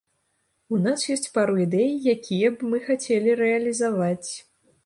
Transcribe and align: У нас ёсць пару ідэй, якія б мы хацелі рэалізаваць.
У 0.77 0.79
нас 0.85 1.03
ёсць 1.15 1.29
пару 1.35 1.53
ідэй, 1.67 1.91
якія 2.15 2.47
б 2.57 2.73
мы 2.73 2.77
хацелі 2.89 3.39
рэалізаваць. 3.45 4.31